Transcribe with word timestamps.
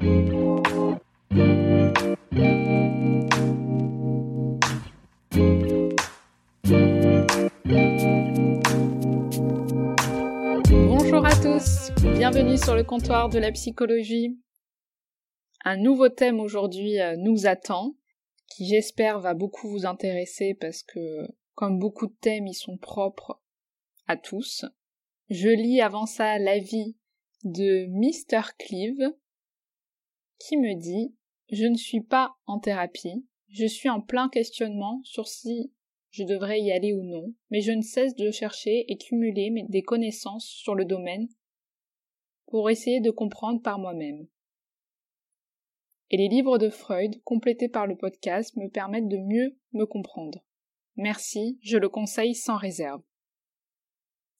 Bonjour 0.00 0.14
à 11.26 11.34
tous, 11.34 11.90
bienvenue 12.14 12.56
sur 12.56 12.76
le 12.76 12.84
comptoir 12.84 13.28
de 13.28 13.40
la 13.40 13.50
psychologie. 13.50 14.38
Un 15.64 15.76
nouveau 15.76 16.08
thème 16.08 16.38
aujourd'hui 16.38 17.00
euh, 17.00 17.16
nous 17.16 17.48
attend, 17.48 17.96
qui 18.46 18.68
j'espère 18.68 19.18
va 19.18 19.34
beaucoup 19.34 19.68
vous 19.68 19.84
intéresser 19.84 20.54
parce 20.54 20.84
que 20.84 21.26
comme 21.56 21.80
beaucoup 21.80 22.06
de 22.06 22.14
thèmes 22.20 22.46
ils 22.46 22.54
sont 22.54 22.76
propres 22.76 23.40
à 24.06 24.16
tous. 24.16 24.64
Je 25.28 25.48
lis 25.48 25.80
avant 25.80 26.06
ça 26.06 26.38
l'avis 26.38 26.96
de 27.42 27.86
Mr. 27.88 28.52
Cleve 28.58 29.12
qui 30.38 30.56
me 30.56 30.74
dit 30.74 31.14
Je 31.50 31.66
ne 31.66 31.76
suis 31.76 32.00
pas 32.00 32.36
en 32.46 32.58
thérapie, 32.58 33.26
je 33.48 33.66
suis 33.66 33.88
en 33.88 34.00
plein 34.00 34.28
questionnement 34.28 35.00
sur 35.04 35.28
si 35.28 35.72
je 36.10 36.24
devrais 36.24 36.60
y 36.60 36.72
aller 36.72 36.92
ou 36.92 37.02
non, 37.02 37.34
mais 37.50 37.60
je 37.60 37.72
ne 37.72 37.82
cesse 37.82 38.14
de 38.14 38.30
chercher 38.30 38.84
et 38.88 38.96
cumuler 38.96 39.52
des 39.68 39.82
connaissances 39.82 40.46
sur 40.46 40.74
le 40.74 40.84
domaine 40.84 41.28
pour 42.46 42.70
essayer 42.70 43.00
de 43.00 43.10
comprendre 43.10 43.60
par 43.62 43.78
moi-même. 43.78 44.26
Et 46.10 46.16
les 46.16 46.28
livres 46.28 46.56
de 46.56 46.70
Freud, 46.70 47.20
complétés 47.22 47.68
par 47.68 47.86
le 47.86 47.96
podcast, 47.96 48.56
me 48.56 48.68
permettent 48.68 49.08
de 49.08 49.18
mieux 49.18 49.58
me 49.72 49.84
comprendre. 49.84 50.42
Merci, 50.96 51.58
je 51.62 51.76
le 51.76 51.90
conseille 51.90 52.34
sans 52.34 52.56
réserve. 52.56 53.02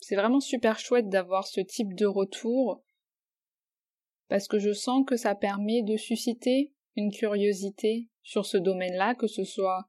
C'est 0.00 0.16
vraiment 0.16 0.40
super 0.40 0.78
chouette 0.78 1.08
d'avoir 1.08 1.46
ce 1.46 1.60
type 1.60 1.94
de 1.94 2.06
retour 2.06 2.82
parce 4.28 4.48
que 4.48 4.58
je 4.58 4.72
sens 4.72 5.04
que 5.06 5.16
ça 5.16 5.34
permet 5.34 5.82
de 5.82 5.96
susciter 5.96 6.72
une 6.96 7.10
curiosité 7.12 8.08
sur 8.22 8.44
ce 8.44 8.56
domaine-là, 8.56 9.14
que 9.14 9.26
ce 9.26 9.44
soit 9.44 9.88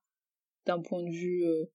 d'un 0.66 0.82
point 0.82 1.04
de 1.04 1.12
vue 1.12 1.46
euh, 1.46 1.72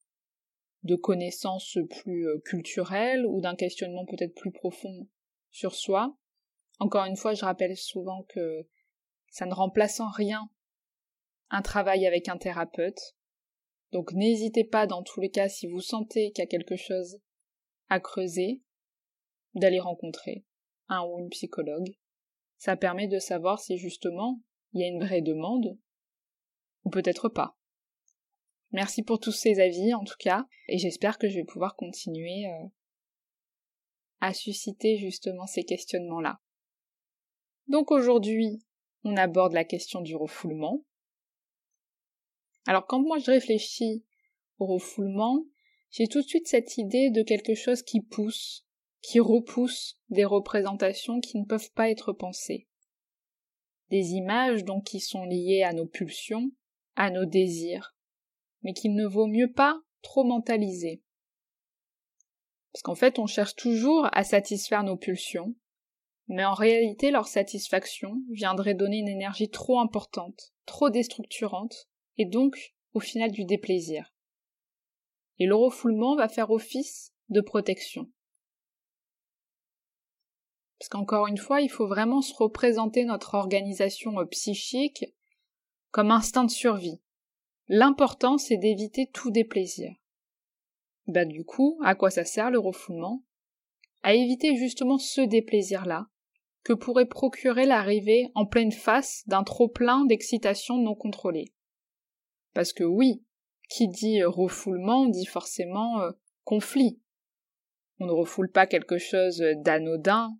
de 0.83 0.97
connaissances 0.97 1.79
plus 1.91 2.29
euh, 2.29 2.39
culturelles 2.45 3.27
ou 3.27 3.41
d'un 3.41 3.57
questionnement 3.57 4.05
peut-être 4.07 4.35
plus 4.35 4.53
profond 4.53 5.09
sur 5.51 5.75
soi. 5.75 6.17
Encore 6.79 7.05
une 7.05 7.17
fois, 7.17 7.35
je 7.35 7.45
rappelle 7.45 7.77
souvent 7.77 8.23
que 8.25 8.67
ça 9.31 9.47
ne 9.47 9.55
remplace 9.55 10.01
en 10.01 10.11
rien 10.11 10.48
un 11.51 11.62
travail 11.62 12.07
avec 12.07 12.29
un 12.29 12.37
thérapeute. 12.37 13.17
Donc 13.92 14.12
n'hésitez 14.12 14.65
pas 14.65 14.87
dans 14.87 15.03
tous 15.03 15.20
les 15.20 15.31
cas 15.31 15.48
si 15.48 15.67
vous 15.67 15.81
sentez 15.81 16.33
qu'il 16.33 16.42
y 16.42 16.47
a 16.47 16.48
quelque 16.48 16.77
chose 16.77 17.19
à 17.89 18.01
creuser, 18.01 18.62
d'aller 19.55 19.81
rencontrer 19.81 20.45
un 20.89 21.03
ou 21.05 21.19
une 21.19 21.31
psychologue. 21.31 21.95
Ça 22.56 22.77
permet 22.77 23.08
de 23.08 23.19
savoir 23.19 23.60
si 23.60 23.77
justement 23.77 24.41
il 24.72 24.80
y 24.80 24.84
a 24.84 24.88
une 24.88 25.02
vraie 25.02 25.22
demande 25.22 25.78
ou 26.84 26.91
peut-être 26.91 27.28
pas. 27.28 27.56
Merci 28.72 29.02
pour 29.02 29.20
tous 29.20 29.33
ces 29.33 29.61
avis 29.61 29.95
en 29.95 30.05
tout 30.05 30.17
cas, 30.18 30.46
et 30.67 30.79
j'espère 30.79 31.18
que 31.18 31.29
je 31.29 31.36
vais 31.36 31.45
pouvoir 31.45 31.77
continuer 31.77 32.46
euh, 32.46 32.67
à 34.20 34.34
susciter 34.34 34.98
justement 34.98 35.46
ces 35.46 35.64
questionnements-là. 35.64 36.40
Donc 37.68 37.90
aujourd'hui, 37.90 38.64
on 39.05 39.17
aborde 39.17 39.52
la 39.52 39.64
question 39.64 40.00
du 40.00 40.17
refoulement. 40.17 40.84
Alors 42.67 42.86
quand 42.86 43.00
moi 43.00 43.18
je 43.18 43.30
réfléchis 43.30 44.05
au 44.58 44.67
refoulement, 44.67 45.45
j'ai 45.90 46.08
tout 46.08 46.20
de 46.20 46.27
suite 46.27 46.48
cette 46.48 46.77
idée 46.77 47.11
de 47.11 47.23
quelque 47.23 47.55
chose 47.55 47.83
qui 47.83 48.00
pousse, 48.00 48.67
qui 49.05 49.20
repousse 49.20 49.98
des 50.09 50.25
représentations 50.25 51.20
qui 51.20 51.39
ne 51.39 51.45
peuvent 51.45 51.70
pas 51.73 51.91
être 51.91 52.13
pensées. 52.13 52.69
Des 53.91 54.13
images 54.13 54.65
donc 54.65 54.85
qui 54.85 55.01
sont 55.01 55.25
liées 55.25 55.63
à 55.63 55.73
nos 55.73 55.87
pulsions, 55.87 56.51
à 56.97 57.11
nos 57.11 57.25
désirs, 57.25 57.95
mais 58.63 58.73
qu'il 58.73 58.95
ne 58.95 59.07
vaut 59.07 59.27
mieux 59.27 59.53
pas 59.53 59.81
trop 60.03 60.25
mentaliser. 60.25 61.03
Parce 62.73 62.83
qu'en 62.83 62.95
fait, 62.95 63.19
on 63.19 63.27
cherche 63.27 63.55
toujours 63.55 64.09
à 64.13 64.25
satisfaire 64.25 64.83
nos 64.83 64.97
pulsions, 64.97 65.55
mais 66.29 66.45
en 66.45 66.55
réalité, 66.55 67.11
leur 67.11 67.29
satisfaction 67.29 68.23
viendrait 68.31 68.75
donner 68.75 68.98
une 68.98 69.09
énergie 69.09 69.51
trop 69.51 69.79
importante, 69.79 70.53
trop 70.67 70.91
déstructurante, 70.91 71.89
et 72.17 72.25
donc, 72.25 72.75
au 72.95 73.01
final, 73.01 73.31
du 73.31 73.45
déplaisir 73.45 74.15
et 75.39 75.47
le 75.47 75.55
refoulement 75.55 76.17
va 76.17 76.29
faire 76.29 76.51
office 76.51 77.13
de 77.29 77.41
protection. 77.41 78.11
Parce 80.84 80.90
qu'encore 80.90 81.28
une 81.28 81.39
fois, 81.39 81.62
il 81.62 81.70
faut 81.70 81.86
vraiment 81.86 82.20
se 82.20 82.34
représenter 82.34 83.06
notre 83.06 83.36
organisation 83.36 84.20
euh, 84.20 84.27
psychique 84.27 85.06
comme 85.92 86.11
instinct 86.11 86.45
de 86.45 86.50
survie. 86.50 87.00
L'important, 87.68 88.36
c'est 88.36 88.58
d'éviter 88.58 89.08
tout 89.11 89.30
déplaisir. 89.30 89.94
Bah, 91.06 91.24
du 91.24 91.42
coup, 91.42 91.80
à 91.83 91.94
quoi 91.94 92.11
ça 92.11 92.27
sert 92.27 92.50
le 92.50 92.58
refoulement? 92.58 93.24
À 94.02 94.12
éviter 94.12 94.56
justement 94.56 94.98
ce 94.98 95.23
déplaisir-là, 95.23 96.08
que 96.64 96.74
pourrait 96.74 97.06
procurer 97.06 97.64
l'arrivée 97.64 98.30
en 98.34 98.44
pleine 98.44 98.73
face 98.73 99.23
d'un 99.27 99.42
trop-plein 99.42 100.05
d'excitation 100.05 100.77
non 100.77 100.94
contrôlée. 100.94 101.55
Parce 102.52 102.74
que 102.74 102.84
oui, 102.84 103.24
qui 103.70 103.89
dit 103.89 104.20
euh, 104.20 104.28
refoulement 104.28 105.06
dit 105.06 105.24
forcément 105.24 106.02
euh, 106.02 106.11
conflit. 106.44 107.00
On 108.00 108.05
ne 108.05 108.12
refoule 108.12 108.50
pas 108.50 108.67
quelque 108.67 108.98
chose 108.98 109.42
d'anodin. 109.62 110.36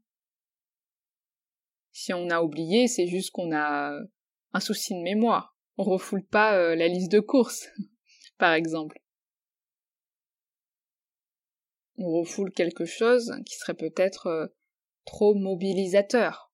Si 1.94 2.12
on 2.12 2.28
a 2.28 2.43
oublié, 2.43 2.88
c'est 2.88 3.06
juste 3.06 3.31
qu'on 3.31 3.55
a 3.55 3.97
un 4.53 4.60
souci 4.60 4.94
de 4.94 5.00
mémoire. 5.00 5.56
On 5.78 5.84
refoule 5.84 6.27
pas 6.27 6.59
euh, 6.59 6.75
la 6.75 6.88
liste 6.88 7.12
de 7.12 7.21
courses, 7.21 7.69
par 8.38 8.53
exemple. 8.53 9.00
On 11.97 12.10
refoule 12.10 12.50
quelque 12.50 12.84
chose 12.84 13.33
qui 13.47 13.54
serait 13.54 13.75
peut-être 13.75 14.53
trop 15.04 15.34
mobilisateur. 15.34 16.53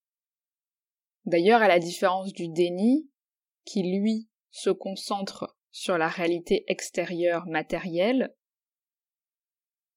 D'ailleurs, 1.25 1.63
à 1.63 1.69
la 1.69 1.79
différence 1.79 2.35
du 2.35 2.49
déni, 2.49 3.11
qui 3.65 3.83
lui 3.83 4.29
se 4.51 4.69
concentre 4.69 5.57
sur 5.71 5.97
la 5.97 6.09
réalité 6.09 6.65
extérieure 6.69 7.47
matérielle. 7.47 8.37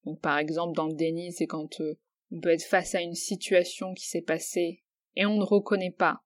Donc 0.05 0.21
par 0.21 0.37
exemple 0.37 0.73
dans 0.73 0.87
le 0.87 0.93
déni, 0.93 1.33
c'est 1.33 1.47
quand 1.47 1.81
euh, 1.81 1.99
on 2.31 2.39
peut 2.39 2.51
être 2.51 2.63
face 2.63 2.95
à 2.95 3.01
une 3.01 3.15
situation 3.15 3.93
qui 3.93 4.07
s'est 4.07 4.21
passée 4.21 4.82
et 5.15 5.25
on 5.25 5.37
ne 5.37 5.43
reconnaît 5.43 5.91
pas. 5.91 6.23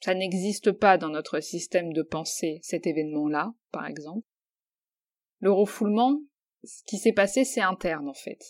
Ça 0.00 0.14
n'existe 0.14 0.72
pas 0.72 0.98
dans 0.98 1.08
notre 1.08 1.40
système 1.40 1.92
de 1.92 2.02
pensée, 2.02 2.60
cet 2.62 2.86
événement-là, 2.86 3.54
par 3.70 3.86
exemple. 3.86 4.26
Le 5.38 5.50
refoulement, 5.50 6.20
ce 6.62 6.82
qui 6.84 6.98
s'est 6.98 7.12
passé, 7.12 7.44
c'est 7.44 7.60
interne 7.60 8.08
en 8.08 8.14
fait. 8.14 8.42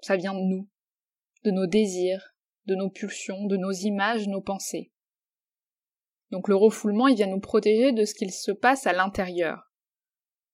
Ça 0.00 0.16
vient 0.16 0.34
de 0.34 0.40
nous, 0.40 0.68
de 1.44 1.50
nos 1.50 1.66
désirs, 1.66 2.34
de 2.66 2.74
nos 2.74 2.90
pulsions, 2.90 3.46
de 3.46 3.56
nos 3.56 3.72
images, 3.72 4.28
nos 4.28 4.40
pensées. 4.40 4.92
Donc 6.30 6.48
le 6.48 6.56
refoulement, 6.56 7.08
il 7.08 7.16
vient 7.16 7.26
nous 7.26 7.40
protéger 7.40 7.92
de 7.92 8.04
ce 8.04 8.14
qu'il 8.14 8.32
se 8.32 8.52
passe 8.52 8.86
à 8.86 8.92
l'intérieur. 8.92 9.70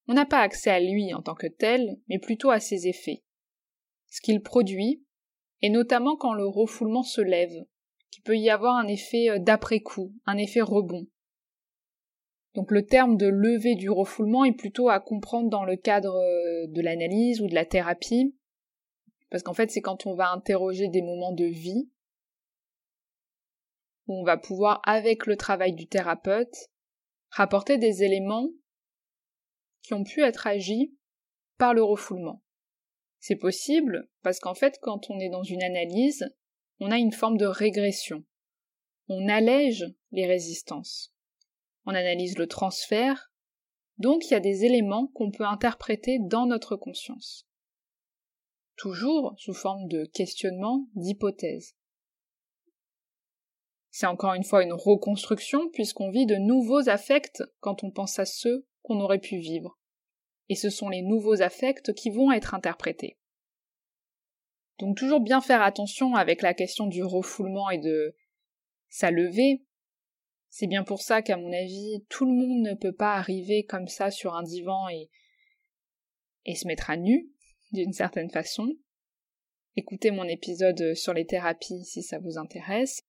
On 0.06 0.14
n'a 0.14 0.26
pas 0.26 0.40
accès 0.40 0.70
à 0.70 0.80
lui 0.80 1.12
en 1.14 1.22
tant 1.22 1.34
que 1.34 1.46
tel, 1.46 2.00
mais 2.08 2.18
plutôt 2.18 2.50
à 2.50 2.60
ses 2.60 2.88
effets. 2.88 3.22
Ce 4.08 4.20
qu'il 4.20 4.42
produit, 4.42 5.04
et 5.62 5.70
notamment 5.70 6.16
quand 6.16 6.34
le 6.34 6.46
refoulement 6.46 7.02
se 7.02 7.20
lève, 7.20 7.64
qu'il 8.10 8.22
peut 8.22 8.36
y 8.36 8.50
avoir 8.50 8.76
un 8.76 8.86
effet 8.86 9.30
euh, 9.30 9.38
d'après-coup, 9.38 10.12
un 10.26 10.36
effet 10.36 10.60
rebond. 10.60 11.06
Donc 12.54 12.70
le 12.70 12.84
terme 12.84 13.16
de 13.16 13.26
lever 13.26 13.74
du 13.74 13.90
refoulement 13.90 14.44
est 14.44 14.56
plutôt 14.56 14.88
à 14.88 15.00
comprendre 15.00 15.50
dans 15.50 15.64
le 15.64 15.76
cadre 15.76 16.16
euh, 16.16 16.66
de 16.68 16.80
l'analyse 16.80 17.40
ou 17.40 17.46
de 17.46 17.54
la 17.54 17.64
thérapie, 17.64 18.34
parce 19.30 19.42
qu'en 19.42 19.54
fait 19.54 19.70
c'est 19.70 19.82
quand 19.82 20.06
on 20.06 20.14
va 20.14 20.32
interroger 20.32 20.88
des 20.88 21.02
moments 21.02 21.32
de 21.32 21.44
vie 21.44 21.90
où 24.06 24.20
on 24.20 24.24
va 24.24 24.38
pouvoir, 24.38 24.80
avec 24.84 25.26
le 25.26 25.36
travail 25.36 25.74
du 25.74 25.86
thérapeute, 25.86 26.70
rapporter 27.30 27.76
des 27.76 28.02
éléments 28.02 28.48
qui 29.82 29.94
ont 29.94 30.02
pu 30.02 30.22
être 30.22 30.46
agis 30.46 30.94
par 31.58 31.74
le 31.74 31.82
refoulement. 31.82 32.42
C'est 33.20 33.36
possible 33.36 34.08
parce 34.22 34.38
qu'en 34.38 34.54
fait, 34.54 34.78
quand 34.80 35.10
on 35.10 35.18
est 35.18 35.28
dans 35.28 35.42
une 35.42 35.62
analyse, 35.62 36.24
on 36.80 36.90
a 36.90 36.98
une 36.98 37.12
forme 37.12 37.36
de 37.36 37.46
régression. 37.46 38.24
On 39.08 39.28
allège 39.28 39.84
les 40.12 40.26
résistances. 40.26 41.12
On 41.84 41.94
analyse 41.94 42.36
le 42.36 42.46
transfert, 42.46 43.32
donc 43.96 44.26
il 44.26 44.32
y 44.32 44.36
a 44.36 44.40
des 44.40 44.64
éléments 44.64 45.08
qu'on 45.14 45.30
peut 45.30 45.46
interpréter 45.46 46.18
dans 46.20 46.46
notre 46.46 46.76
conscience. 46.76 47.46
Toujours 48.76 49.34
sous 49.38 49.54
forme 49.54 49.88
de 49.88 50.04
questionnement, 50.04 50.86
d'hypothèse. 50.94 51.74
C'est 53.90 54.06
encore 54.06 54.34
une 54.34 54.44
fois 54.44 54.62
une 54.62 54.72
reconstruction 54.72 55.68
puisqu'on 55.70 56.10
vit 56.10 56.26
de 56.26 56.36
nouveaux 56.36 56.88
affects 56.88 57.42
quand 57.60 57.82
on 57.82 57.90
pense 57.90 58.18
à 58.20 58.26
ceux 58.26 58.66
qu'on 58.82 59.00
aurait 59.00 59.18
pu 59.18 59.38
vivre. 59.38 59.78
Et 60.48 60.54
ce 60.54 60.70
sont 60.70 60.88
les 60.88 61.02
nouveaux 61.02 61.42
affects 61.42 61.92
qui 61.94 62.10
vont 62.10 62.32
être 62.32 62.54
interprétés. 62.54 63.18
Donc 64.78 64.96
toujours 64.96 65.20
bien 65.20 65.40
faire 65.40 65.62
attention 65.62 66.14
avec 66.14 66.42
la 66.42 66.54
question 66.54 66.86
du 66.86 67.02
refoulement 67.02 67.70
et 67.70 67.78
de 67.78 68.14
sa 68.88 69.10
levée. 69.10 69.64
C'est 70.50 70.66
bien 70.66 70.84
pour 70.84 71.02
ça 71.02 71.20
qu'à 71.20 71.36
mon 71.36 71.52
avis, 71.52 72.04
tout 72.08 72.24
le 72.24 72.32
monde 72.32 72.62
ne 72.62 72.74
peut 72.74 72.94
pas 72.94 73.14
arriver 73.14 73.64
comme 73.64 73.88
ça 73.88 74.10
sur 74.10 74.34
un 74.34 74.42
divan 74.42 74.88
et, 74.88 75.10
et 76.46 76.54
se 76.54 76.66
mettre 76.66 76.90
à 76.90 76.96
nu, 76.96 77.30
d'une 77.72 77.92
certaine 77.92 78.30
façon. 78.30 78.72
Écoutez 79.76 80.10
mon 80.10 80.24
épisode 80.24 80.94
sur 80.94 81.12
les 81.12 81.26
thérapies 81.26 81.84
si 81.84 82.02
ça 82.02 82.18
vous 82.18 82.38
intéresse. 82.38 83.02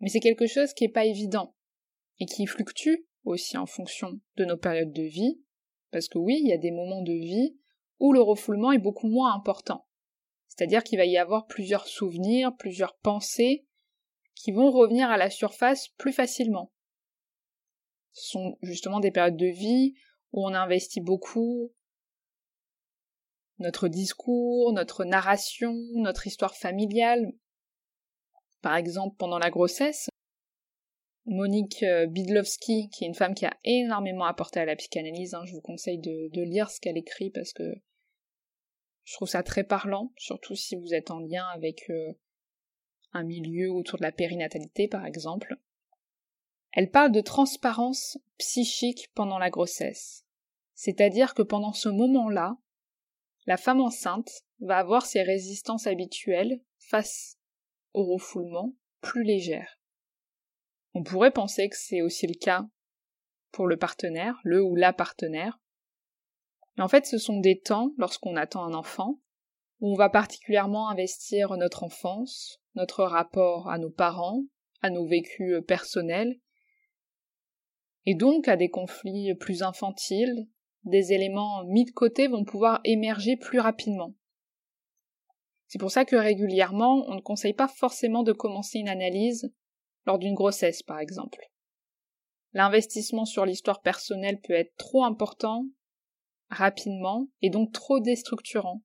Mais 0.00 0.08
c'est 0.08 0.20
quelque 0.20 0.46
chose 0.46 0.74
qui 0.74 0.84
n'est 0.84 0.92
pas 0.92 1.04
évident 1.04 1.54
et 2.18 2.26
qui 2.26 2.46
fluctue 2.46 3.06
aussi 3.24 3.56
en 3.56 3.66
fonction 3.66 4.20
de 4.36 4.44
nos 4.44 4.56
périodes 4.56 4.92
de 4.92 5.04
vie, 5.04 5.40
parce 5.92 6.08
que 6.08 6.18
oui, 6.18 6.40
il 6.42 6.48
y 6.48 6.52
a 6.52 6.58
des 6.58 6.72
moments 6.72 7.02
de 7.02 7.12
vie 7.12 7.56
où 8.00 8.12
le 8.12 8.20
refoulement 8.20 8.72
est 8.72 8.78
beaucoup 8.78 9.06
moins 9.06 9.34
important. 9.34 9.86
C'est-à-dire 10.48 10.82
qu'il 10.82 10.98
va 10.98 11.04
y 11.04 11.16
avoir 11.16 11.46
plusieurs 11.46 11.86
souvenirs, 11.86 12.56
plusieurs 12.56 12.96
pensées 12.96 13.66
qui 14.34 14.50
vont 14.50 14.70
revenir 14.70 15.08
à 15.10 15.16
la 15.16 15.30
surface 15.30 15.88
plus 15.98 16.12
facilement. 16.12 16.72
Ce 18.12 18.30
sont 18.32 18.58
justement 18.62 19.00
des 19.00 19.10
périodes 19.10 19.36
de 19.36 19.46
vie 19.46 19.94
où 20.32 20.44
on 20.44 20.54
investit 20.54 21.00
beaucoup 21.00 21.72
notre 23.58 23.88
discours, 23.88 24.72
notre 24.72 25.04
narration, 25.04 25.74
notre 25.94 26.26
histoire 26.26 26.56
familiale, 26.56 27.32
par 28.60 28.76
exemple, 28.76 29.16
pendant 29.18 29.38
la 29.38 29.50
grossesse, 29.50 30.08
Monique 31.26 31.84
euh, 31.84 32.06
Bidlowski, 32.06 32.88
qui 32.90 33.04
est 33.04 33.06
une 33.06 33.14
femme 33.14 33.34
qui 33.34 33.46
a 33.46 33.56
énormément 33.64 34.24
apporté 34.24 34.58
à 34.58 34.64
la 34.64 34.74
psychanalyse, 34.74 35.34
hein, 35.34 35.44
je 35.44 35.52
vous 35.52 35.60
conseille 35.60 35.98
de, 35.98 36.42
lire 36.42 36.70
ce 36.70 36.80
qu'elle 36.80 36.98
écrit 36.98 37.30
parce 37.30 37.52
que 37.52 37.62
je 39.04 39.14
trouve 39.14 39.28
ça 39.28 39.42
très 39.42 39.64
parlant, 39.64 40.12
surtout 40.16 40.56
si 40.56 40.76
vous 40.76 40.94
êtes 40.94 41.10
en 41.10 41.20
lien 41.20 41.46
avec 41.54 41.88
euh, 41.90 42.12
un 43.12 43.24
milieu 43.24 43.70
autour 43.70 43.98
de 43.98 44.04
la 44.04 44.12
périnatalité, 44.12 44.88
par 44.88 45.06
exemple. 45.06 45.56
Elle 46.72 46.90
parle 46.90 47.12
de 47.12 47.20
transparence 47.20 48.18
psychique 48.38 49.10
pendant 49.14 49.38
la 49.38 49.50
grossesse. 49.50 50.24
C'est-à-dire 50.74 51.34
que 51.34 51.42
pendant 51.42 51.72
ce 51.72 51.88
moment-là, 51.88 52.56
la 53.46 53.56
femme 53.56 53.80
enceinte 53.80 54.42
va 54.60 54.78
avoir 54.78 55.06
ses 55.06 55.22
résistances 55.22 55.86
habituelles 55.86 56.60
face 56.78 57.38
au 57.92 58.04
refoulement 58.04 58.74
plus 59.00 59.24
légère. 59.24 59.81
On 60.94 61.02
pourrait 61.02 61.30
penser 61.30 61.68
que 61.68 61.76
c'est 61.76 62.02
aussi 62.02 62.26
le 62.26 62.34
cas 62.34 62.66
pour 63.50 63.66
le 63.66 63.76
partenaire, 63.76 64.38
le 64.44 64.62
ou 64.62 64.74
la 64.76 64.92
partenaire. 64.92 65.58
Mais 66.76 66.82
en 66.82 66.88
fait, 66.88 67.06
ce 67.06 67.18
sont 67.18 67.40
des 67.40 67.60
temps, 67.60 67.92
lorsqu'on 67.98 68.36
attend 68.36 68.64
un 68.64 68.74
enfant, 68.74 69.20
où 69.80 69.92
on 69.92 69.96
va 69.96 70.08
particulièrement 70.08 70.88
investir 70.88 71.56
notre 71.56 71.82
enfance, 71.82 72.60
notre 72.74 73.04
rapport 73.04 73.68
à 73.68 73.78
nos 73.78 73.90
parents, 73.90 74.44
à 74.80 74.90
nos 74.90 75.06
vécus 75.06 75.62
personnels, 75.66 76.38
et 78.04 78.14
donc 78.14 78.48
à 78.48 78.56
des 78.56 78.68
conflits 78.68 79.34
plus 79.34 79.62
infantiles, 79.62 80.48
des 80.84 81.12
éléments 81.12 81.64
mis 81.64 81.84
de 81.84 81.92
côté 81.92 82.26
vont 82.26 82.44
pouvoir 82.44 82.80
émerger 82.84 83.36
plus 83.36 83.60
rapidement. 83.60 84.14
C'est 85.68 85.78
pour 85.78 85.90
ça 85.90 86.04
que 86.04 86.16
régulièrement, 86.16 87.04
on 87.08 87.14
ne 87.14 87.20
conseille 87.20 87.54
pas 87.54 87.68
forcément 87.68 88.22
de 88.22 88.32
commencer 88.32 88.78
une 88.78 88.88
analyse 88.88 89.52
lors 90.06 90.18
d'une 90.18 90.34
grossesse, 90.34 90.82
par 90.82 90.98
exemple. 90.98 91.50
L'investissement 92.52 93.24
sur 93.24 93.46
l'histoire 93.46 93.80
personnelle 93.80 94.40
peut 94.40 94.52
être 94.52 94.76
trop 94.76 95.04
important, 95.04 95.66
rapidement, 96.50 97.28
et 97.40 97.50
donc 97.50 97.72
trop 97.72 98.00
déstructurant, 98.00 98.82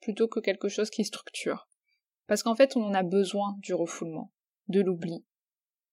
plutôt 0.00 0.28
que 0.28 0.40
quelque 0.40 0.68
chose 0.68 0.90
qui 0.90 1.04
structure. 1.04 1.68
Parce 2.26 2.42
qu'en 2.42 2.54
fait, 2.54 2.76
on 2.76 2.84
en 2.84 2.94
a 2.94 3.02
besoin 3.02 3.56
du 3.58 3.74
refoulement, 3.74 4.32
de 4.68 4.80
l'oubli. 4.80 5.24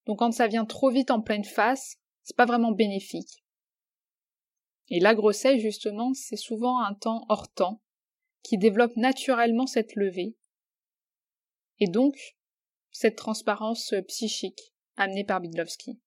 Donc 0.06 0.20
quand 0.20 0.32
ça 0.32 0.48
vient 0.48 0.66
trop 0.66 0.90
vite 0.90 1.12
en 1.12 1.22
pleine 1.22 1.44
face, 1.44 1.98
c'est 2.24 2.38
pas 2.38 2.46
vraiment 2.46 2.72
bénéfique. 2.72 3.44
Et 4.90 5.00
la 5.00 5.16
grossesse, 5.16 5.62
justement, 5.62 6.14
c'est 6.14 6.38
souvent 6.38 6.80
un 6.80 6.94
temps 6.94 7.26
hors 7.30 7.52
temps, 7.52 7.82
qui 8.44 8.58
développe 8.58 8.96
naturellement 8.98 9.68
cette 9.68 9.96
levée, 9.96 10.36
et 11.80 11.88
donc 11.88 12.16
cette 12.94 13.18
transparence 13.18 13.94
psychique 14.08 14.74
amenée 14.96 15.26
par 15.26 15.42
Bidlowski. 15.42 16.00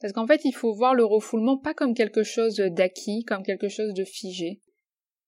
Parce 0.00 0.12
qu'en 0.12 0.26
fait, 0.26 0.44
il 0.44 0.52
faut 0.52 0.72
voir 0.72 0.94
le 0.94 1.04
refoulement 1.04 1.58
pas 1.58 1.74
comme 1.74 1.94
quelque 1.94 2.22
chose 2.22 2.56
d'acquis, 2.56 3.24
comme 3.24 3.42
quelque 3.42 3.68
chose 3.68 3.92
de 3.92 4.04
figé. 4.04 4.62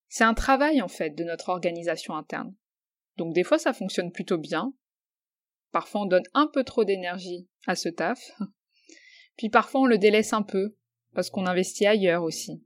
C'est 0.09 0.25
un 0.25 0.35
travail, 0.35 0.81
en 0.81 0.89
fait, 0.89 1.11
de 1.11 1.25
notre 1.25 1.49
organisation 1.49 2.15
interne. 2.15 2.55
Donc 3.17 3.35
des 3.35 3.45
fois, 3.45 3.59
ça 3.59 3.73
fonctionne 3.73 4.13
plutôt 4.13 4.39
bien. 4.39 4.73
Parfois, 5.73 6.03
on 6.03 6.07
donne 6.07 6.27
un 6.35 6.47
peu 6.47 6.65
trop 6.65 6.85
d'énergie 6.85 7.49
à 7.67 7.75
ce 7.75 7.89
taf. 7.89 8.21
Puis 9.37 9.51
parfois, 9.51 9.83
on 9.83 9.87
le 9.87 9.99
délaisse 9.99 10.33
un 10.33 10.43
peu, 10.43 10.77
parce 11.13 11.31
qu'on 11.31 11.47
investit 11.47 11.87
ailleurs 11.87 12.23
aussi. 12.23 12.63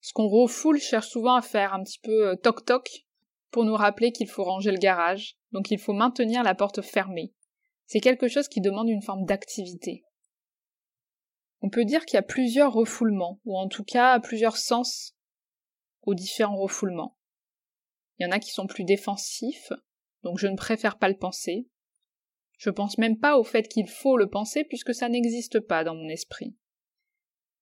Ce 0.00 0.12
qu'on 0.12 0.28
refoule 0.28 0.78
cherche 0.78 1.08
souvent 1.08 1.34
à 1.34 1.42
faire 1.42 1.74
un 1.74 1.82
petit 1.82 1.98
peu 1.98 2.28
euh, 2.28 2.36
toc-toc 2.36 3.05
pour 3.56 3.64
nous 3.64 3.74
rappeler 3.74 4.12
qu'il 4.12 4.28
faut 4.28 4.44
ranger 4.44 4.70
le 4.70 4.76
garage, 4.76 5.38
donc 5.50 5.70
il 5.70 5.78
faut 5.78 5.94
maintenir 5.94 6.42
la 6.42 6.54
porte 6.54 6.82
fermée. 6.82 7.32
C'est 7.86 8.00
quelque 8.00 8.28
chose 8.28 8.48
qui 8.48 8.60
demande 8.60 8.90
une 8.90 9.00
forme 9.00 9.24
d'activité. 9.24 10.04
On 11.62 11.70
peut 11.70 11.86
dire 11.86 12.04
qu'il 12.04 12.18
y 12.18 12.20
a 12.20 12.22
plusieurs 12.22 12.74
refoulements, 12.74 13.40
ou 13.46 13.56
en 13.56 13.66
tout 13.66 13.82
cas 13.82 14.20
plusieurs 14.20 14.58
sens 14.58 15.16
aux 16.02 16.12
différents 16.12 16.58
refoulements. 16.58 17.16
Il 18.18 18.24
y 18.24 18.26
en 18.26 18.30
a 18.30 18.40
qui 18.40 18.50
sont 18.50 18.66
plus 18.66 18.84
défensifs, 18.84 19.72
donc 20.22 20.36
je 20.36 20.48
ne 20.48 20.56
préfère 20.56 20.98
pas 20.98 21.08
le 21.08 21.16
penser. 21.16 21.66
Je 22.58 22.68
pense 22.68 22.98
même 22.98 23.18
pas 23.18 23.38
au 23.38 23.42
fait 23.42 23.68
qu'il 23.68 23.88
faut 23.88 24.18
le 24.18 24.28
penser 24.28 24.64
puisque 24.64 24.94
ça 24.94 25.08
n'existe 25.08 25.60
pas 25.60 25.82
dans 25.82 25.94
mon 25.94 26.10
esprit 26.10 26.54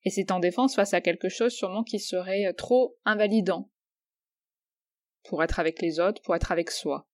et 0.05 0.11
c'est 0.11 0.31
en 0.31 0.39
défense 0.39 0.75
face 0.75 0.95
à 0.95 1.01
quelque 1.01 1.29
chose 1.29 1.53
sûrement 1.53 1.83
qui 1.83 1.99
serait 1.99 2.47
euh, 2.47 2.53
trop 2.53 2.97
invalidant 3.05 3.71
pour 5.25 5.43
être 5.43 5.59
avec 5.59 5.81
les 5.81 6.01
autres, 6.01 6.23
pour 6.23 6.37
être 6.37 6.53
avec 6.53 6.71
soi. 6.71 7.09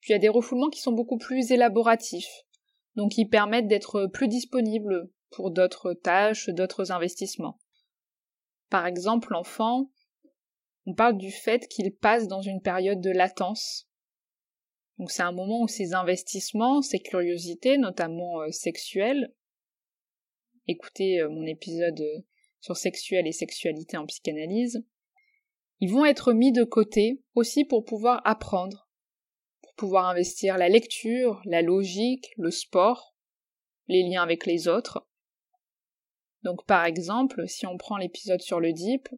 Puis 0.00 0.10
il 0.10 0.12
y 0.12 0.16
a 0.16 0.20
des 0.20 0.28
refoulements 0.28 0.70
qui 0.70 0.80
sont 0.80 0.92
beaucoup 0.92 1.18
plus 1.18 1.52
élaboratifs, 1.52 2.44
donc 2.96 3.12
qui 3.12 3.26
permettent 3.26 3.68
d'être 3.68 4.06
plus 4.06 4.28
disponibles 4.28 5.10
pour 5.30 5.50
d'autres 5.50 5.92
tâches, 5.92 6.48
d'autres 6.48 6.92
investissements. 6.92 7.58
Par 8.68 8.86
exemple, 8.86 9.32
l'enfant, 9.32 9.90
on 10.86 10.94
parle 10.94 11.18
du 11.18 11.30
fait 11.30 11.68
qu'il 11.68 11.94
passe 11.94 12.28
dans 12.28 12.42
une 12.42 12.62
période 12.62 13.00
de 13.00 13.10
latence. 13.10 13.88
Donc 14.98 15.10
c'est 15.10 15.22
un 15.22 15.32
moment 15.32 15.62
où 15.62 15.68
ses 15.68 15.94
investissements, 15.94 16.82
ses 16.82 16.98
curiosités, 16.98 17.78
notamment 17.78 18.40
euh, 18.42 18.50
sexuelles, 18.50 19.32
écoutez 20.66 21.20
euh, 21.20 21.28
mon 21.28 21.44
épisode 21.46 22.00
euh, 22.00 22.20
sur 22.60 22.76
sexuel 22.76 23.26
et 23.26 23.32
sexualité 23.32 23.96
en 23.96 24.06
psychanalyse, 24.06 24.84
ils 25.80 25.90
vont 25.90 26.04
être 26.04 26.32
mis 26.32 26.52
de 26.52 26.64
côté 26.64 27.22
aussi 27.34 27.64
pour 27.64 27.84
pouvoir 27.84 28.20
apprendre, 28.24 28.88
pour 29.62 29.74
pouvoir 29.74 30.06
investir 30.06 30.58
la 30.58 30.68
lecture, 30.68 31.40
la 31.46 31.62
logique, 31.62 32.32
le 32.36 32.50
sport, 32.50 33.14
les 33.88 34.02
liens 34.02 34.22
avec 34.22 34.44
les 34.44 34.68
autres. 34.68 35.06
Donc 36.42 36.66
par 36.66 36.84
exemple, 36.84 37.48
si 37.48 37.66
on 37.66 37.78
prend 37.78 37.96
l'épisode 37.96 38.42
sur 38.42 38.60
le 38.60 38.72
DIP, 38.72 39.08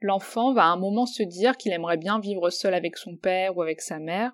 l'enfant 0.00 0.54
va 0.54 0.64
à 0.64 0.68
un 0.68 0.78
moment 0.78 1.06
se 1.06 1.22
dire 1.22 1.56
qu'il 1.58 1.72
aimerait 1.72 1.98
bien 1.98 2.18
vivre 2.18 2.48
seul 2.48 2.72
avec 2.72 2.96
son 2.96 3.16
père 3.16 3.56
ou 3.56 3.62
avec 3.62 3.82
sa 3.82 3.98
mère. 3.98 4.32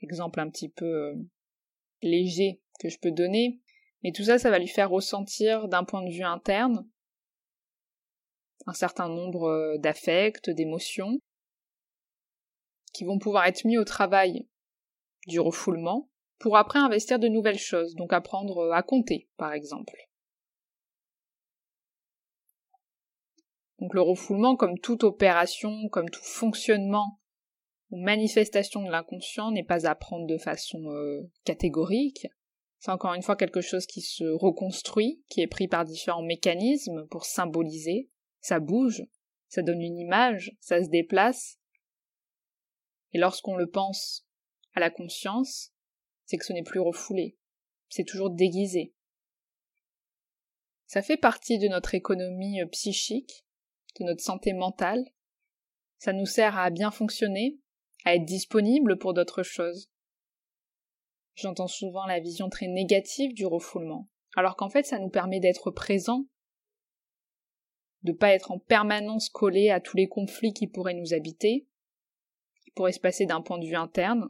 Exemple 0.00 0.40
un 0.40 0.48
petit 0.48 0.70
peu 0.70 0.86
euh, 0.86 1.14
léger 2.00 2.62
que 2.80 2.88
je 2.88 2.98
peux 2.98 3.10
donner. 3.10 3.60
Mais 4.02 4.12
tout 4.12 4.24
ça, 4.24 4.38
ça 4.38 4.50
va 4.50 4.58
lui 4.58 4.68
faire 4.68 4.88
ressentir 4.88 5.68
d'un 5.68 5.84
point 5.84 6.02
de 6.02 6.10
vue 6.10 6.24
interne 6.24 6.88
un 8.66 8.72
certain 8.72 9.08
nombre 9.08 9.44
euh, 9.44 9.78
d'affects, 9.78 10.50
d'émotions, 10.50 11.18
qui 12.92 13.04
vont 13.04 13.18
pouvoir 13.18 13.46
être 13.46 13.64
mis 13.64 13.78
au 13.78 13.84
travail 13.84 14.48
du 15.26 15.40
refoulement 15.40 16.10
pour 16.38 16.56
après 16.56 16.78
investir 16.78 17.18
de 17.18 17.28
nouvelles 17.28 17.58
choses, 17.58 17.94
donc 17.94 18.12
apprendre 18.12 18.58
euh, 18.58 18.72
à 18.72 18.82
compter, 18.82 19.28
par 19.36 19.52
exemple. 19.52 20.08
Donc 23.78 23.94
le 23.94 24.02
refoulement, 24.02 24.56
comme 24.56 24.78
toute 24.78 25.04
opération, 25.04 25.88
comme 25.88 26.10
tout 26.10 26.22
fonctionnement 26.22 27.18
ou 27.90 27.96
manifestation 27.96 28.82
de 28.82 28.90
l'inconscient, 28.90 29.50
n'est 29.50 29.64
pas 29.64 29.86
à 29.86 29.94
prendre 29.94 30.26
de 30.26 30.38
façon 30.38 30.90
euh, 30.90 31.22
catégorique. 31.44 32.26
C'est 32.78 32.90
encore 32.90 33.14
une 33.14 33.22
fois 33.22 33.36
quelque 33.36 33.60
chose 33.60 33.86
qui 33.86 34.00
se 34.00 34.24
reconstruit, 34.24 35.22
qui 35.28 35.40
est 35.40 35.46
pris 35.46 35.68
par 35.68 35.84
différents 35.84 36.22
mécanismes 36.22 37.06
pour 37.08 37.24
symboliser. 37.24 38.08
Ça 38.40 38.60
bouge, 38.60 39.02
ça 39.48 39.62
donne 39.62 39.82
une 39.82 39.98
image, 39.98 40.56
ça 40.60 40.82
se 40.82 40.88
déplace. 40.88 41.58
Et 43.12 43.18
lorsqu'on 43.18 43.56
le 43.56 43.68
pense 43.68 44.26
à 44.74 44.80
la 44.80 44.90
conscience, 44.90 45.72
c'est 46.24 46.36
que 46.36 46.44
ce 46.44 46.52
n'est 46.52 46.62
plus 46.62 46.80
refoulé, 46.80 47.36
c'est 47.88 48.04
toujours 48.04 48.30
déguisé. 48.30 48.94
Ça 50.86 51.02
fait 51.02 51.16
partie 51.16 51.58
de 51.58 51.68
notre 51.68 51.94
économie 51.94 52.60
euh, 52.60 52.66
psychique, 52.66 53.46
de 53.98 54.04
notre 54.04 54.22
santé 54.22 54.52
mentale. 54.52 55.04
Ça 55.98 56.12
nous 56.12 56.26
sert 56.26 56.58
à 56.58 56.70
bien 56.70 56.90
fonctionner, 56.90 57.60
à 58.04 58.14
être 58.14 58.24
disponible 58.24 58.98
pour 58.98 59.14
d'autres 59.14 59.42
choses. 59.42 59.90
J'entends 61.34 61.68
souvent 61.68 62.06
la 62.06 62.20
vision 62.20 62.48
très 62.48 62.66
négative 62.66 63.34
du 63.34 63.46
refoulement, 63.46 64.08
alors 64.36 64.56
qu'en 64.56 64.68
fait 64.68 64.84
ça 64.84 64.98
nous 64.98 65.10
permet 65.10 65.40
d'être 65.40 65.70
présents, 65.70 66.26
de 68.02 68.12
pas 68.12 68.32
être 68.32 68.50
en 68.50 68.58
permanence 68.58 69.28
collé 69.28 69.70
à 69.70 69.80
tous 69.80 69.96
les 69.96 70.08
conflits 70.08 70.52
qui 70.52 70.66
pourraient 70.66 70.94
nous 70.94 71.12
habiter, 71.12 71.66
qui 72.64 72.70
pourraient 72.70 72.92
se 72.92 73.00
passer 73.00 73.26
d'un 73.26 73.42
point 73.42 73.58
de 73.58 73.66
vue 73.66 73.76
interne. 73.76 74.28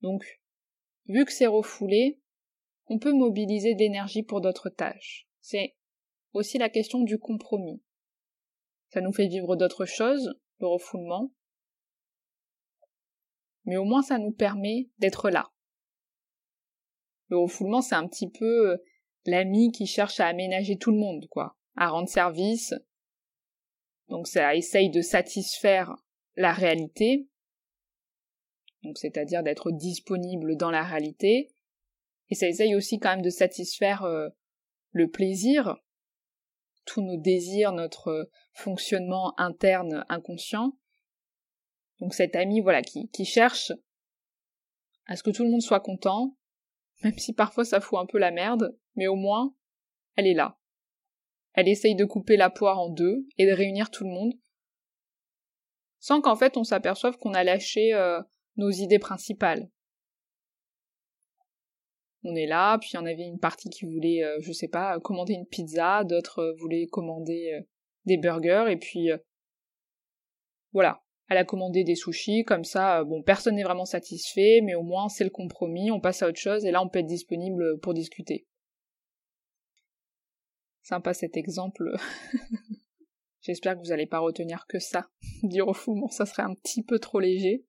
Donc, 0.00 0.40
vu 1.06 1.24
que 1.24 1.32
c'est 1.32 1.46
refoulé, 1.46 2.20
on 2.86 2.98
peut 2.98 3.12
mobiliser 3.12 3.74
de 3.74 3.80
l'énergie 3.80 4.22
pour 4.22 4.40
d'autres 4.40 4.68
tâches. 4.68 5.28
C'est 5.40 5.76
aussi 6.32 6.58
la 6.58 6.68
question 6.68 7.00
du 7.00 7.18
compromis. 7.18 7.82
Ça 8.88 9.00
nous 9.00 9.12
fait 9.12 9.28
vivre 9.28 9.56
d'autres 9.56 9.86
choses, 9.86 10.34
le 10.60 10.66
refoulement. 10.66 11.32
Mais 13.64 13.76
au 13.76 13.84
moins 13.84 14.02
ça 14.02 14.18
nous 14.18 14.32
permet 14.32 14.90
d'être 14.98 15.30
là. 15.30 15.50
Le 17.28 17.38
refoulement, 17.38 17.82
c'est 17.82 17.96
un 17.96 18.06
petit 18.06 18.30
peu 18.30 18.70
euh, 18.70 18.76
l'ami 19.24 19.72
qui 19.72 19.86
cherche 19.86 20.20
à 20.20 20.26
aménager 20.26 20.78
tout 20.78 20.92
le 20.92 20.98
monde, 20.98 21.26
quoi, 21.28 21.56
à 21.74 21.88
rendre 21.88 22.08
service. 22.08 22.74
Donc 24.08 24.28
ça 24.28 24.54
essaye 24.54 24.90
de 24.90 25.00
satisfaire 25.00 25.94
la 26.36 26.52
réalité, 26.52 27.28
donc 28.82 28.98
c'est-à-dire 28.98 29.42
d'être 29.42 29.70
disponible 29.70 30.56
dans 30.56 30.70
la 30.70 30.82
réalité, 30.82 31.48
et 32.28 32.34
ça 32.34 32.48
essaye 32.48 32.74
aussi 32.74 32.98
quand 32.98 33.10
même 33.10 33.22
de 33.22 33.30
satisfaire 33.30 34.04
euh, 34.04 34.28
le 34.90 35.08
plaisir, 35.08 35.76
tous 36.84 37.02
nos 37.02 37.16
désirs, 37.16 37.72
notre 37.72 38.30
fonctionnement 38.52 39.38
interne 39.38 40.04
inconscient. 40.08 40.78
Donc 42.00 42.14
cet 42.14 42.36
ami, 42.36 42.60
voilà, 42.60 42.82
qui, 42.82 43.08
qui 43.08 43.24
cherche 43.24 43.72
à 45.06 45.16
ce 45.16 45.22
que 45.22 45.30
tout 45.30 45.44
le 45.44 45.50
monde 45.50 45.62
soit 45.62 45.80
content, 45.80 46.36
même 47.02 47.18
si 47.18 47.32
parfois 47.32 47.64
ça 47.64 47.80
fout 47.80 47.98
un 47.98 48.06
peu 48.06 48.18
la 48.18 48.30
merde, 48.30 48.76
mais 48.94 49.06
au 49.06 49.16
moins, 49.16 49.54
elle 50.16 50.26
est 50.26 50.34
là. 50.34 50.58
Elle 51.56 51.68
essaye 51.68 51.96
de 51.96 52.04
couper 52.04 52.36
la 52.36 52.50
poire 52.50 52.78
en 52.78 52.90
deux 52.90 53.26
et 53.38 53.46
de 53.46 53.52
réunir 53.52 53.90
tout 53.90 54.04
le 54.04 54.10
monde, 54.10 54.34
sans 55.98 56.20
qu'en 56.20 56.36
fait 56.36 56.58
on 56.58 56.64
s'aperçoive 56.64 57.16
qu'on 57.16 57.32
a 57.32 57.44
lâché 57.44 57.94
euh, 57.94 58.20
nos 58.56 58.70
idées 58.70 58.98
principales. 58.98 59.70
On 62.24 62.34
est 62.34 62.46
là, 62.46 62.76
puis 62.78 62.90
il 62.92 62.96
y 62.96 62.98
en 62.98 63.06
avait 63.06 63.26
une 63.26 63.38
partie 63.38 63.70
qui 63.70 63.86
voulait, 63.86 64.22
euh, 64.22 64.36
je 64.40 64.52
sais 64.52 64.68
pas, 64.68 65.00
commander 65.00 65.32
une 65.32 65.46
pizza, 65.46 66.04
d'autres 66.04 66.40
euh, 66.40 66.54
voulaient 66.58 66.86
commander 66.86 67.58
des 68.04 68.18
burgers, 68.18 68.66
et 68.68 68.76
puis 68.76 69.08
voilà, 70.72 71.02
elle 71.30 71.38
a 71.38 71.44
commandé 71.44 71.84
des 71.84 71.94
sushis, 71.94 72.44
comme 72.44 72.64
ça, 72.64 73.02
bon, 73.02 73.22
personne 73.22 73.54
n'est 73.54 73.64
vraiment 73.64 73.86
satisfait, 73.86 74.60
mais 74.62 74.74
au 74.74 74.82
moins 74.82 75.08
c'est 75.08 75.24
le 75.24 75.30
compromis, 75.30 75.90
on 75.90 76.00
passe 76.00 76.22
à 76.22 76.28
autre 76.28 76.38
chose, 76.38 76.66
et 76.66 76.70
là 76.70 76.82
on 76.82 76.88
peut 76.88 76.98
être 76.98 77.06
disponible 77.06 77.80
pour 77.80 77.94
discuter. 77.94 78.46
Sympa 80.88 81.14
cet 81.14 81.36
exemple. 81.36 81.96
J'espère 83.40 83.74
que 83.74 83.80
vous 83.80 83.88
n'allez 83.88 84.06
pas 84.06 84.20
retenir 84.20 84.66
que 84.68 84.78
ça 84.78 85.10
du 85.42 85.60
refoulement, 85.60 86.06
ça 86.06 86.26
serait 86.26 86.44
un 86.44 86.54
petit 86.54 86.84
peu 86.84 87.00
trop 87.00 87.18
léger. 87.18 87.66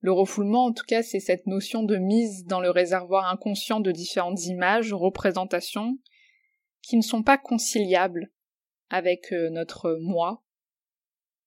Le 0.00 0.12
refoulement, 0.12 0.66
en 0.66 0.72
tout 0.74 0.84
cas, 0.86 1.02
c'est 1.02 1.20
cette 1.20 1.46
notion 1.46 1.84
de 1.84 1.96
mise 1.96 2.44
dans 2.44 2.60
le 2.60 2.68
réservoir 2.68 3.32
inconscient 3.32 3.80
de 3.80 3.92
différentes 3.92 4.44
images, 4.44 4.92
représentations, 4.92 5.98
qui 6.82 6.98
ne 6.98 7.02
sont 7.02 7.22
pas 7.22 7.38
conciliables 7.38 8.30
avec 8.90 9.32
euh, 9.32 9.48
notre 9.48 9.96
moi, 9.98 10.44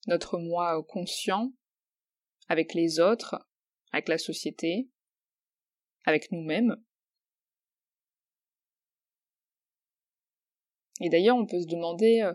notre 0.07 0.39
moi 0.39 0.83
conscient, 0.83 1.53
avec 2.47 2.73
les 2.73 2.99
autres, 2.99 3.47
avec 3.91 4.07
la 4.07 4.17
société, 4.17 4.89
avec 6.05 6.31
nous-mêmes. 6.31 6.75
Et 10.99 11.09
d'ailleurs, 11.09 11.37
on 11.37 11.45
peut 11.45 11.61
se 11.61 11.67
demander 11.67 12.21
euh, 12.21 12.33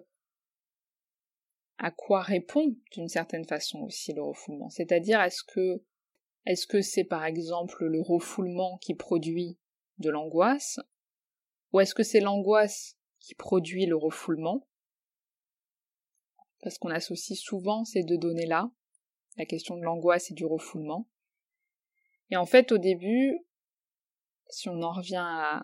à 1.78 1.90
quoi 1.90 2.23
répond 2.23 2.76
d'une 2.92 3.09
certaine 3.09 3.44
façon 3.44 3.80
aussi 3.80 4.12
le 4.12 4.23
refoulement. 4.23 4.71
C'est-à-dire, 4.71 5.21
est-ce 5.21 5.42
que 5.42 5.83
est-ce 6.47 6.83
c'est 6.83 7.04
par 7.04 7.25
exemple 7.25 7.87
le 7.87 8.00
refoulement 8.02 8.76
qui 8.78 8.94
produit 8.94 9.59
de 9.99 10.11
l'angoisse 10.11 10.78
Ou 11.73 11.80
est-ce 11.80 11.94
que 11.94 12.02
c'est 12.02 12.21
l'angoisse 12.21 12.99
qui 13.18 13.35
produit 13.35 13.87
le 13.87 13.97
refoulement? 13.97 14.66
Parce 16.62 16.78
qu'on 16.78 16.90
associe 16.90 17.38
souvent 17.38 17.85
ces 17.85 18.02
deux 18.02 18.18
données-là, 18.18 18.71
la 19.37 19.47
question 19.47 19.76
de 19.76 19.83
l'angoisse 19.83 20.30
et 20.30 20.35
du 20.35 20.44
refoulement. 20.44 21.09
Et 22.30 22.37
en 22.37 22.47
fait, 22.47 22.73
au 22.73 22.78
début, 22.78 23.38
si 24.49 24.68
on 24.68 24.83
en 24.83 24.92
revient 24.92 25.16
à, 25.16 25.62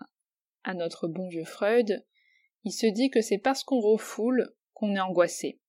à 0.63 0.73
notre 0.73 1.07
bon 1.07 1.27
vieux 1.29 1.45
Freud, 1.45 2.05
il 2.63 2.71
se 2.71 2.87
dit 2.87 3.09
que 3.09 3.21
c'est 3.21 3.37
parce 3.37 3.63
qu'on 3.63 3.79
refoule 3.79 4.53
qu'on 4.73 4.95
est 4.95 4.99
angoissé. 4.99 5.59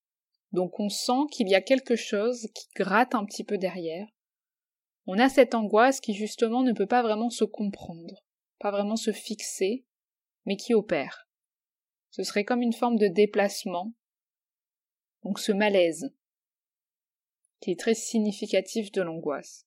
Donc 0.51 0.79
on 0.79 0.89
sent 0.89 1.27
qu'il 1.31 1.49
y 1.49 1.55
a 1.55 1.61
quelque 1.61 1.95
chose 1.95 2.47
qui 2.53 2.67
gratte 2.75 3.15
un 3.15 3.25
petit 3.25 3.43
peu 3.43 3.57
derrière, 3.57 4.07
on 5.05 5.19
a 5.19 5.27
cette 5.27 5.53
angoisse 5.53 5.99
qui 5.99 6.13
justement 6.13 6.63
ne 6.63 6.71
peut 6.71 6.87
pas 6.87 7.01
vraiment 7.01 7.29
se 7.29 7.43
comprendre, 7.43 8.23
pas 8.59 8.71
vraiment 8.71 8.95
se 8.95 9.11
fixer, 9.11 9.85
mais 10.45 10.55
qui 10.55 10.73
opère. 10.73 11.27
Ce 12.09 12.23
serait 12.23 12.45
comme 12.45 12.61
une 12.61 12.73
forme 12.73 12.97
de 12.97 13.07
déplacement, 13.07 13.93
donc 15.23 15.39
ce 15.39 15.51
malaise, 15.51 16.13
qui 17.59 17.71
est 17.71 17.79
très 17.79 17.95
significatif 17.95 18.91
de 18.91 19.01
l'angoisse. 19.01 19.65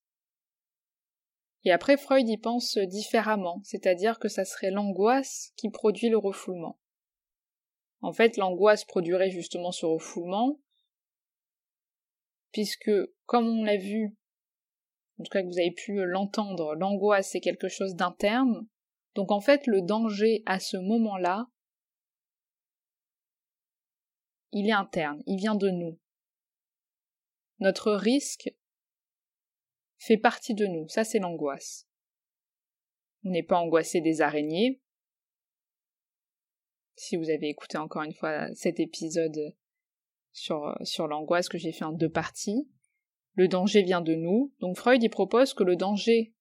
Et 1.65 1.73
après, 1.73 1.97
Freud 1.97 2.29
y 2.29 2.39
pense 2.39 2.79
différemment, 2.79 3.61
c'est-à-dire 3.65 4.19
que 4.19 4.29
ça 4.29 4.45
serait 4.45 4.71
l'angoisse 4.71 5.53
qui 5.57 5.69
produit 5.69 6.09
le 6.09 6.19
refoulement. 6.19 6.79
En 8.01 8.13
fait, 8.13 8.37
l'angoisse 8.37 8.85
produirait 8.85 9.31
justement 9.31 9.73
ce 9.73 9.87
refoulement, 9.87 10.61
puisque, 12.53 12.91
comme 13.27 13.47
on 13.47 13.65
l'a 13.65 13.77
vu 13.77 14.17
en 15.19 15.25
tout 15.25 15.31
cas 15.31 15.43
que 15.43 15.47
vous 15.47 15.59
avez 15.59 15.73
pu 15.73 16.05
l'entendre, 16.05 16.75
l'angoisse 16.75 17.31
c'est 17.31 17.41
quelque 17.41 17.69
chose 17.69 17.95
d'interne. 17.95 18.67
Donc 19.15 19.33
en 19.33 19.41
fait 19.41 19.67
le 19.67 19.81
danger 19.81 20.43
à 20.47 20.61
ce 20.61 20.77
moment-là, 20.77 21.47
il 24.53 24.69
est 24.69 24.73
interne, 24.73 25.23
il 25.27 25.39
vient 25.39 25.55
de 25.55 25.71
nous. 25.71 25.99
Notre 27.61 27.93
risque 27.93 28.51
fait 29.97 30.19
partie 30.19 30.55
de 30.55 30.67
nous, 30.67 30.87
ça 30.89 31.05
c'est 31.05 31.19
l'angoisse. 31.19 31.89
On 33.25 33.31
n'est 33.31 33.43
pas 33.43 33.59
angoissé 33.59 34.01
des 34.01 34.21
araignées. 34.21 34.81
Si 36.97 37.17
vous 37.17 37.31
avez 37.31 37.49
écouté 37.49 37.79
encore 37.79 38.03
une 38.03 38.15
fois 38.15 38.53
cet 38.55 38.81
épisode 38.81 39.55
sur, 40.33 41.07
l'angoisse 41.07 41.49
que 41.49 41.59
j'ai 41.59 41.73
fait 41.73 41.85
en 41.85 41.93
deux 41.93 42.11
parties, 42.11 42.69
le 43.35 43.49
danger 43.49 43.83
vient 43.83 44.01
de 44.01 44.15
nous. 44.15 44.53
Donc 44.61 44.77
Freud 44.77 45.03
y 45.03 45.09
propose 45.09 45.55
que 45.55 45.63
le 45.65 45.77
danger 45.77 46.35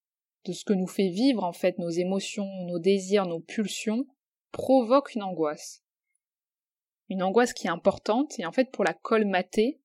de 0.45 0.53
ce 0.53 0.63
que 0.63 0.74
nous 0.74 0.88
fait 0.88 1.09
vivre 1.09 1.43
en 1.43 1.53
fait 1.53 1.77
nos 1.77 1.89
émotions, 1.89 2.47
nos 2.65 2.79
désirs, 2.79 3.25
nos 3.25 3.39
pulsions 3.39 4.07
provoque 4.51 5.13
une 5.15 5.24
angoisse. 5.24 5.83
Une 7.09 7.21
angoisse 7.21 7.53
qui 7.53 7.67
est 7.67 7.71
importante 7.71 8.39
et 8.39 8.45
en 8.45 8.51
fait 8.51 8.71
pour 8.71 8.83
la 8.83 8.93
colmater, 8.93 9.81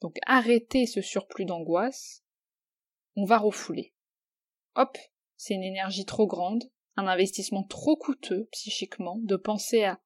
donc 0.00 0.16
arrêter 0.26 0.86
ce 0.86 1.00
surplus 1.00 1.44
d'angoisse, 1.44 2.24
on 3.16 3.24
va 3.24 3.38
refouler. 3.38 3.94
Hop, 4.74 4.98
c'est 5.36 5.54
une 5.54 5.62
énergie 5.62 6.04
trop 6.04 6.26
grande, 6.26 6.64
un 6.96 7.06
investissement 7.06 7.64
trop 7.64 7.96
coûteux 7.96 8.48
psychiquement 8.52 9.18
de 9.22 9.36
penser 9.36 9.84
à, 9.84 10.00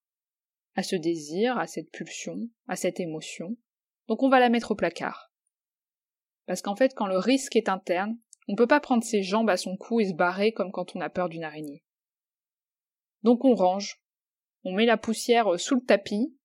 à 0.75 0.83
ce 0.83 0.97
désir, 0.97 1.59
à 1.59 1.67
cette 1.67 1.91
pulsion, 1.91 2.49
à 2.69 2.77
cette 2.77 3.01
émotion. 3.01 3.57
Donc 4.09 4.23
on 4.23 4.29
va 4.29 4.41
la 4.41 4.49
mettre 4.49 4.73
au 4.73 4.75
placard. 4.77 5.33
Parce 6.47 6.63
qu'en 6.63 6.77
fait, 6.77 6.95
quand 6.95 7.07
le 7.07 7.19
risque 7.19 7.57
est 7.57 7.69
interne, 7.69 8.19
on 8.49 8.53
ne 8.53 8.57
peut 8.57 8.67
pas 8.67 8.81
prendre 8.81 9.03
ses 9.03 9.23
jambes 9.23 9.49
à 9.49 9.57
son 9.57 9.77
cou 9.77 10.01
et 10.01 10.09
se 10.09 10.15
barrer 10.15 10.53
comme 10.53 10.73
quand 10.73 10.95
on 10.95 11.01
a 11.01 11.09
peur 11.09 11.29
d'une 11.29 11.45
araignée. 11.45 11.83
Donc 13.23 13.45
on 13.45 13.55
range, 13.55 14.03
on 14.65 14.73
met 14.73 14.85
la 14.85 14.99
poussière 14.99 15.59
sous 15.59 15.77
le 15.77 15.85
tapis, 15.85 16.37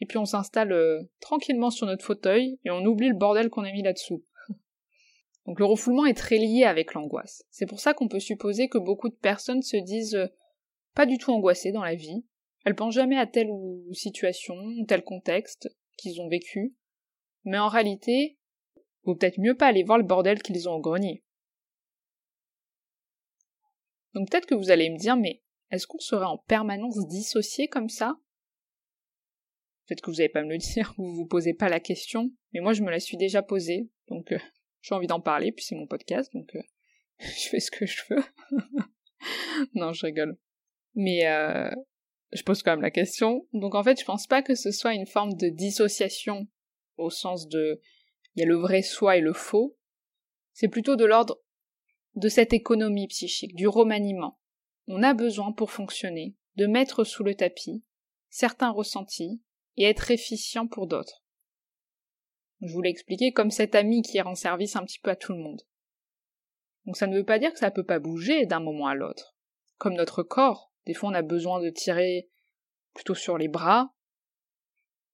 et 0.00 0.06
puis 0.06 0.18
on 0.18 0.26
s'installe 0.26 0.72
euh, 0.72 1.02
tranquillement 1.20 1.70
sur 1.70 1.86
notre 1.86 2.04
fauteuil 2.04 2.58
et 2.64 2.70
on 2.70 2.84
oublie 2.84 3.08
le 3.08 3.16
bordel 3.16 3.50
qu'on 3.50 3.64
a 3.64 3.72
mis 3.72 3.82
là-dessous. 3.82 4.24
Donc 5.48 5.60
le 5.60 5.64
refoulement 5.64 6.04
est 6.04 6.12
très 6.12 6.36
lié 6.36 6.64
avec 6.64 6.92
l'angoisse. 6.92 7.42
C'est 7.48 7.64
pour 7.64 7.80
ça 7.80 7.94
qu'on 7.94 8.06
peut 8.06 8.20
supposer 8.20 8.68
que 8.68 8.76
beaucoup 8.76 9.08
de 9.08 9.14
personnes 9.14 9.62
se 9.62 9.78
disent 9.78 10.14
euh, 10.14 10.26
pas 10.94 11.06
du 11.06 11.16
tout 11.16 11.32
angoissées 11.32 11.72
dans 11.72 11.82
la 11.82 11.94
vie. 11.94 12.26
Elles 12.66 12.74
pensent 12.74 12.92
jamais 12.92 13.16
à 13.16 13.26
telle 13.26 13.48
ou 13.50 13.88
situation, 13.94 14.54
tel 14.86 15.02
contexte 15.02 15.70
qu'ils 15.96 16.20
ont 16.20 16.28
vécu. 16.28 16.76
Mais 17.44 17.58
en 17.58 17.68
réalité, 17.68 18.38
vaut 19.04 19.14
peut-être 19.14 19.38
mieux 19.38 19.56
pas 19.56 19.68
aller 19.68 19.84
voir 19.84 19.96
le 19.96 20.04
bordel 20.04 20.42
qu'ils 20.42 20.68
ont 20.68 20.74
au 20.74 20.80
grenier. 20.82 21.24
Donc 24.12 24.30
peut-être 24.30 24.44
que 24.44 24.54
vous 24.54 24.70
allez 24.70 24.90
me 24.90 24.98
dire, 24.98 25.16
mais 25.16 25.42
est-ce 25.70 25.86
qu'on 25.86 25.98
serait 25.98 26.26
en 26.26 26.36
permanence 26.36 27.08
dissocié 27.08 27.68
comme 27.68 27.88
ça? 27.88 28.18
Peut-être 29.86 30.02
que 30.02 30.10
vous 30.10 30.18
n'allez 30.18 30.28
pas 30.28 30.42
me 30.42 30.50
le 30.50 30.58
dire, 30.74 30.92
vous 30.98 31.14
vous 31.14 31.26
posez 31.26 31.54
pas 31.54 31.70
la 31.70 31.80
question, 31.80 32.30
mais 32.52 32.60
moi 32.60 32.74
je 32.74 32.82
me 32.82 32.90
la 32.90 33.00
suis 33.00 33.16
déjà 33.16 33.40
posée, 33.40 33.88
donc 34.08 34.32
euh, 34.32 34.38
j'ai 34.80 34.94
envie 34.94 35.06
d'en 35.06 35.20
parler, 35.20 35.52
puis 35.52 35.64
c'est 35.64 35.74
mon 35.74 35.86
podcast, 35.86 36.32
donc 36.32 36.54
euh, 36.54 36.62
je 37.18 37.48
fais 37.48 37.60
ce 37.60 37.70
que 37.70 37.86
je 37.86 38.02
veux. 38.10 38.22
non, 39.74 39.92
je 39.92 40.06
rigole. 40.06 40.38
Mais 40.94 41.26
euh, 41.26 41.70
je 42.32 42.42
pose 42.42 42.62
quand 42.62 42.72
même 42.72 42.82
la 42.82 42.90
question. 42.90 43.46
Donc 43.52 43.74
en 43.74 43.82
fait, 43.82 43.98
je 43.98 44.04
pense 44.04 44.26
pas 44.26 44.42
que 44.42 44.54
ce 44.54 44.70
soit 44.70 44.94
une 44.94 45.06
forme 45.06 45.34
de 45.34 45.48
dissociation 45.48 46.46
au 46.96 47.10
sens 47.10 47.48
de 47.48 47.80
il 48.34 48.40
y 48.40 48.42
a 48.44 48.46
le 48.46 48.56
vrai 48.56 48.82
soi 48.82 49.16
et 49.16 49.20
le 49.20 49.32
faux. 49.32 49.76
C'est 50.52 50.68
plutôt 50.68 50.96
de 50.96 51.04
l'ordre 51.04 51.40
de 52.14 52.28
cette 52.28 52.52
économie 52.52 53.08
psychique, 53.08 53.54
du 53.54 53.68
remaniement. 53.68 54.38
On 54.86 55.02
a 55.02 55.14
besoin 55.14 55.52
pour 55.52 55.70
fonctionner 55.70 56.36
de 56.56 56.66
mettre 56.66 57.04
sous 57.04 57.22
le 57.22 57.34
tapis 57.34 57.84
certains 58.30 58.70
ressentis 58.70 59.40
et 59.76 59.84
être 59.84 60.10
efficient 60.10 60.66
pour 60.66 60.86
d'autres. 60.86 61.24
Je 62.60 62.72
vous 62.72 62.82
l'ai 62.82 62.90
expliqué 62.90 63.32
comme 63.32 63.50
cet 63.50 63.74
ami 63.74 64.02
qui 64.02 64.20
rend 64.20 64.34
service 64.34 64.76
un 64.76 64.84
petit 64.84 64.98
peu 64.98 65.10
à 65.10 65.16
tout 65.16 65.32
le 65.32 65.38
monde. 65.38 65.62
Donc 66.86 66.96
ça 66.96 67.06
ne 67.06 67.16
veut 67.16 67.24
pas 67.24 67.38
dire 67.38 67.52
que 67.52 67.58
ça 67.58 67.70
peut 67.70 67.84
pas 67.84 67.98
bouger 67.98 68.46
d'un 68.46 68.60
moment 68.60 68.86
à 68.86 68.94
l'autre. 68.94 69.36
Comme 69.76 69.94
notre 69.94 70.22
corps, 70.22 70.72
des 70.86 70.94
fois 70.94 71.10
on 71.10 71.14
a 71.14 71.22
besoin 71.22 71.60
de 71.60 71.70
tirer 71.70 72.28
plutôt 72.94 73.14
sur 73.14 73.38
les 73.38 73.48
bras 73.48 73.94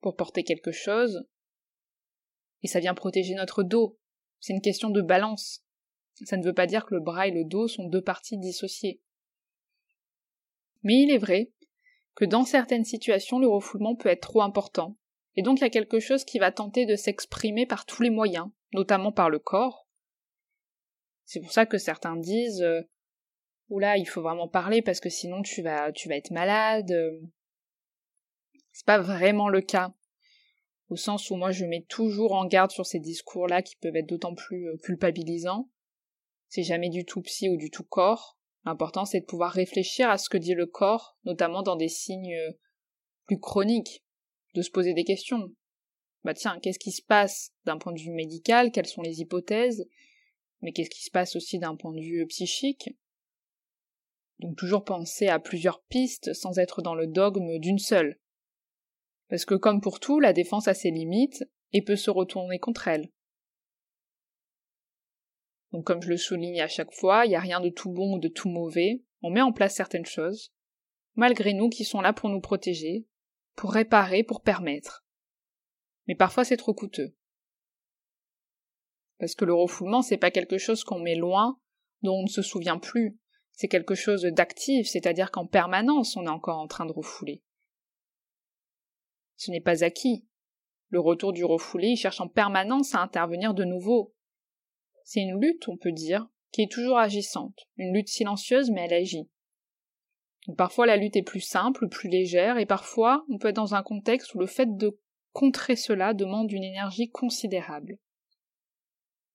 pour 0.00 0.16
porter 0.16 0.44
quelque 0.44 0.72
chose, 0.72 1.26
et 2.62 2.66
ça 2.66 2.80
vient 2.80 2.94
protéger 2.94 3.34
notre 3.34 3.62
dos. 3.62 3.98
C'est 4.40 4.54
une 4.54 4.62
question 4.62 4.88
de 4.88 5.02
balance. 5.02 5.64
Ça 6.24 6.36
ne 6.36 6.44
veut 6.44 6.54
pas 6.54 6.66
dire 6.66 6.86
que 6.86 6.94
le 6.94 7.00
bras 7.00 7.26
et 7.26 7.30
le 7.30 7.44
dos 7.44 7.68
sont 7.68 7.88
deux 7.88 8.02
parties 8.02 8.38
dissociées. 8.38 9.02
Mais 10.82 11.02
il 11.02 11.10
est 11.10 11.18
vrai 11.18 11.52
que 12.14 12.24
dans 12.24 12.44
certaines 12.44 12.84
situations, 12.84 13.38
le 13.38 13.48
refoulement 13.48 13.96
peut 13.96 14.08
être 14.08 14.28
trop 14.28 14.42
important, 14.42 14.96
et 15.36 15.42
donc 15.42 15.58
il 15.58 15.62
y 15.62 15.66
a 15.66 15.70
quelque 15.70 16.00
chose 16.00 16.24
qui 16.24 16.38
va 16.38 16.52
tenter 16.52 16.86
de 16.86 16.96
s'exprimer 16.96 17.66
par 17.66 17.86
tous 17.86 18.02
les 18.02 18.10
moyens, 18.10 18.48
notamment 18.72 19.12
par 19.12 19.30
le 19.30 19.38
corps. 19.38 19.88
C'est 21.24 21.40
pour 21.40 21.52
ça 21.52 21.66
que 21.66 21.78
certains 21.78 22.16
disent 22.16 22.62
euh, 22.62 22.82
Oula, 23.70 23.96
il 23.96 24.06
faut 24.06 24.22
vraiment 24.22 24.48
parler 24.48 24.82
parce 24.82 25.00
que 25.00 25.08
sinon 25.08 25.42
tu 25.42 25.62
vas 25.62 25.90
tu 25.90 26.08
vas 26.08 26.16
être 26.16 26.30
malade. 26.30 26.92
C'est 28.72 28.86
pas 28.86 28.98
vraiment 28.98 29.48
le 29.48 29.60
cas. 29.60 29.94
Au 30.90 30.96
sens 30.96 31.30
où 31.30 31.36
moi 31.36 31.50
je 31.50 31.64
mets 31.64 31.84
toujours 31.88 32.32
en 32.32 32.46
garde 32.46 32.70
sur 32.70 32.84
ces 32.84 33.00
discours-là 33.00 33.62
qui 33.62 33.76
peuvent 33.76 33.96
être 33.96 34.08
d'autant 34.08 34.34
plus 34.34 34.68
euh, 34.68 34.76
culpabilisants. 34.76 35.70
C'est 36.48 36.62
jamais 36.62 36.90
du 36.90 37.04
tout 37.04 37.22
psy 37.22 37.48
ou 37.48 37.56
du 37.56 37.70
tout 37.70 37.84
corps. 37.84 38.38
L'important 38.64 39.04
c'est 39.04 39.20
de 39.20 39.26
pouvoir 39.26 39.52
réfléchir 39.52 40.10
à 40.10 40.18
ce 40.18 40.28
que 40.28 40.36
dit 40.36 40.54
le 40.54 40.66
corps, 40.66 41.16
notamment 41.24 41.62
dans 41.62 41.76
des 41.76 41.88
signes 41.88 42.34
euh, 42.34 42.52
plus 43.26 43.40
chroniques, 43.40 44.03
de 44.54 44.62
se 44.62 44.70
poser 44.70 44.94
des 44.94 45.04
questions. 45.04 45.52
Bah 46.24 46.34
tiens, 46.34 46.58
qu'est-ce 46.60 46.78
qui 46.78 46.92
se 46.92 47.02
passe 47.02 47.52
d'un 47.64 47.78
point 47.78 47.92
de 47.92 48.00
vue 48.00 48.12
médical, 48.12 48.72
quelles 48.72 48.86
sont 48.86 49.02
les 49.02 49.20
hypothèses, 49.20 49.86
mais 50.62 50.72
qu'est-ce 50.72 50.90
qui 50.90 51.02
se 51.02 51.10
passe 51.10 51.36
aussi 51.36 51.58
d'un 51.58 51.76
point 51.76 51.92
de 51.92 52.00
vue 52.00 52.22
euh, 52.22 52.26
psychique? 52.26 52.90
Donc 54.38 54.56
toujours 54.56 54.84
penser 54.84 55.28
à 55.28 55.38
plusieurs 55.38 55.82
pistes 55.82 56.32
sans 56.32 56.58
être 56.58 56.80
dans 56.80 56.94
le 56.94 57.06
dogme 57.06 57.58
d'une 57.58 57.78
seule. 57.78 58.18
Parce 59.28 59.44
que 59.44 59.54
comme 59.54 59.80
pour 59.80 60.00
tout, 60.00 60.20
la 60.20 60.32
défense 60.32 60.68
a 60.68 60.74
ses 60.74 60.90
limites 60.90 61.44
et 61.72 61.82
peut 61.82 61.96
se 61.96 62.10
retourner 62.10 62.58
contre 62.58 62.88
elle. 62.88 63.10
Donc 65.72 65.84
comme 65.84 66.02
je 66.02 66.08
le 66.08 66.16
souligne 66.16 66.60
à 66.60 66.68
chaque 66.68 66.92
fois, 66.92 67.26
il 67.26 67.30
n'y 67.30 67.36
a 67.36 67.40
rien 67.40 67.60
de 67.60 67.68
tout 67.68 67.90
bon 67.90 68.16
ou 68.16 68.18
de 68.18 68.28
tout 68.28 68.48
mauvais, 68.48 69.02
on 69.22 69.30
met 69.30 69.42
en 69.42 69.52
place 69.52 69.74
certaines 69.74 70.06
choses, 70.06 70.52
malgré 71.14 71.52
nous 71.52 71.68
qui 71.68 71.84
sont 71.84 72.00
là 72.00 72.12
pour 72.12 72.28
nous 72.28 72.40
protéger, 72.40 73.06
pour 73.54 73.72
réparer, 73.72 74.22
pour 74.22 74.42
permettre. 74.42 75.04
Mais 76.06 76.14
parfois 76.14 76.44
c'est 76.44 76.56
trop 76.56 76.74
coûteux. 76.74 77.14
Parce 79.18 79.34
que 79.34 79.44
le 79.44 79.54
refoulement, 79.54 80.02
c'est 80.02 80.16
pas 80.16 80.30
quelque 80.30 80.58
chose 80.58 80.84
qu'on 80.84 80.98
met 80.98 81.14
loin, 81.14 81.58
dont 82.02 82.16
on 82.16 82.22
ne 82.24 82.28
se 82.28 82.42
souvient 82.42 82.78
plus. 82.78 83.18
C'est 83.52 83.68
quelque 83.68 83.94
chose 83.94 84.22
d'actif, 84.22 84.88
c'est-à-dire 84.88 85.30
qu'en 85.30 85.46
permanence 85.46 86.16
on 86.16 86.24
est 86.24 86.28
encore 86.28 86.58
en 86.58 86.66
train 86.66 86.86
de 86.86 86.92
refouler. 86.92 87.42
Ce 89.36 89.50
n'est 89.50 89.60
pas 89.60 89.84
acquis. 89.84 90.26
Le 90.88 91.00
retour 91.00 91.32
du 91.32 91.44
refoulé 91.44 91.96
cherche 91.96 92.20
en 92.20 92.28
permanence 92.28 92.94
à 92.94 93.00
intervenir 93.00 93.54
de 93.54 93.64
nouveau, 93.64 94.14
c'est 95.04 95.20
une 95.20 95.40
lutte, 95.40 95.68
on 95.68 95.76
peut 95.76 95.92
dire, 95.92 96.28
qui 96.50 96.62
est 96.62 96.70
toujours 96.70 96.98
agissante, 96.98 97.66
une 97.76 97.92
lutte 97.92 98.08
silencieuse 98.08 98.70
mais 98.70 98.86
elle 98.86 98.94
agit. 98.94 99.28
Parfois 100.52 100.86
la 100.86 100.96
lutte 100.96 101.16
est 101.16 101.22
plus 101.22 101.40
simple, 101.40 101.88
plus 101.88 102.08
légère, 102.08 102.58
et 102.58 102.66
parfois 102.66 103.24
on 103.30 103.38
peut 103.38 103.48
être 103.48 103.56
dans 103.56 103.74
un 103.74 103.82
contexte 103.82 104.34
où 104.34 104.38
le 104.38 104.46
fait 104.46 104.76
de 104.76 104.98
contrer 105.32 105.76
cela 105.76 106.14
demande 106.14 106.52
une 106.52 106.64
énergie 106.64 107.10
considérable. 107.10 107.98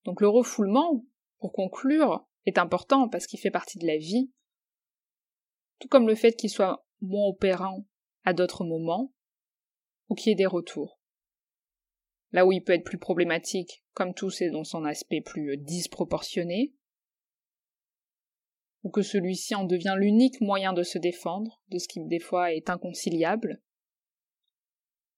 Donc 0.05 0.21
le 0.21 0.29
refoulement, 0.29 1.03
pour 1.39 1.51
conclure, 1.51 2.25
est 2.45 2.57
important 2.57 3.09
parce 3.09 3.27
qu'il 3.27 3.39
fait 3.39 3.51
partie 3.51 3.79
de 3.79 3.87
la 3.87 3.97
vie, 3.97 4.31
tout 5.79 5.87
comme 5.87 6.07
le 6.07 6.15
fait 6.15 6.33
qu'il 6.33 6.49
soit 6.49 6.85
moins 7.01 7.27
opérant 7.27 7.85
à 8.23 8.33
d'autres 8.33 8.63
moments, 8.63 9.13
ou 10.09 10.15
qu'il 10.15 10.29
y 10.29 10.33
ait 10.33 10.35
des 10.35 10.45
retours. 10.45 10.99
Là 12.31 12.45
où 12.45 12.51
il 12.51 12.63
peut 12.63 12.73
être 12.73 12.83
plus 12.83 12.99
problématique, 12.99 13.83
comme 13.93 14.13
tout, 14.13 14.29
c'est 14.29 14.51
dans 14.51 14.63
son 14.63 14.85
aspect 14.85 15.21
plus 15.21 15.51
euh, 15.51 15.57
disproportionné, 15.57 16.73
ou 18.83 18.89
que 18.89 19.01
celui-ci 19.01 19.55
en 19.55 19.65
devient 19.65 19.95
l'unique 19.97 20.41
moyen 20.41 20.73
de 20.73 20.83
se 20.83 20.97
défendre, 20.97 21.61
de 21.69 21.77
ce 21.77 21.87
qui 21.87 21.99
des 22.05 22.19
fois 22.19 22.53
est 22.53 22.69
inconciliable, 22.69 23.61